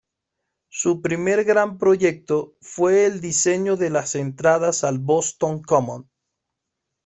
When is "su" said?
0.71-0.99